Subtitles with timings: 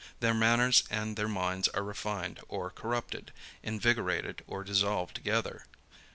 [0.19, 5.67] Their manners and their minds are refined or corrupted, invigorated or dissolved together.